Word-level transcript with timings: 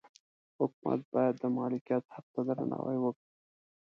حکومت 0.59 0.99
باید 1.13 1.35
د 1.39 1.43
مالکیت 1.57 2.03
حق 2.13 2.25
ته 2.33 2.41
درناوی 2.47 2.97
وکړي. 3.01 3.29